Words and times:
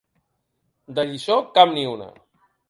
De 0.99 1.05
lliçó, 1.11 1.37
cap 1.59 1.77
ni 1.77 1.85
una. 1.93 2.09